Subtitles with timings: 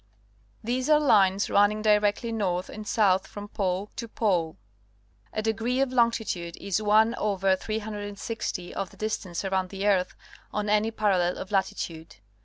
[0.63, 4.57] These are lines running directly north and south from pole to pole.
[5.31, 7.11] A degree of longi tude is 7!
[7.13, 7.17] Jit
[8.75, 10.15] of the distance around the earth
[10.51, 12.15] on any parallel of latitude.